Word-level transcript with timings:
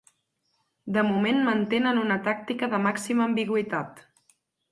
De 0.95 1.03
moment, 1.09 1.41
mantenen 1.49 2.01
una 2.05 2.17
tàctica 2.29 2.71
de 2.73 2.79
màxima 2.87 3.27
ambigüitat. 3.29 4.05